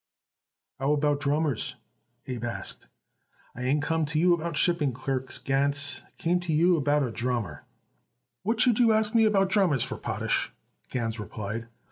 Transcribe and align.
"How 0.79 0.93
about 0.93 1.19
drummers?" 1.19 1.75
Abe 2.25 2.43
asked. 2.43 2.87
"I 3.55 3.61
ain't 3.61 3.83
come 3.83 4.03
to 4.05 4.09
ask 4.09 4.15
you 4.15 4.33
about 4.33 4.57
shipping 4.57 4.93
clerks, 4.93 5.37
Gans; 5.37 6.01
I 6.07 6.09
come 6.23 6.39
to 6.39 6.45
ask 6.51 6.57
you 6.57 6.75
about 6.75 7.03
a 7.03 7.11
drummer." 7.11 7.65
"What 8.41 8.59
should 8.59 8.79
you 8.79 8.93
ask 8.93 9.13
me 9.13 9.25
about 9.25 9.49
drummers 9.51 9.83
for, 9.83 9.97
Potash?" 9.99 10.51
Gans 10.89 11.19
replied. 11.19 11.67